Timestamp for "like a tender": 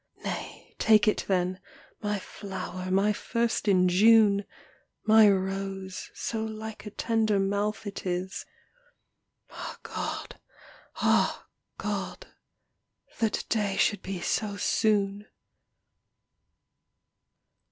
6.43-7.37